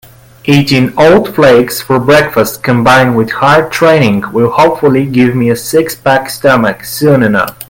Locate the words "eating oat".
0.45-1.27